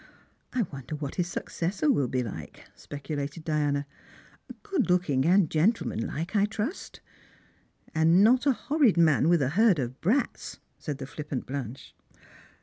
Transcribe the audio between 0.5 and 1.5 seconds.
"I wonder what his